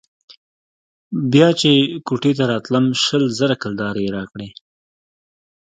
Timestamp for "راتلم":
2.51-2.85